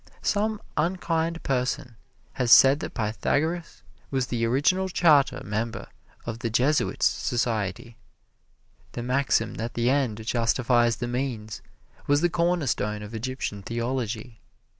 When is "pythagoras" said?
2.95-3.83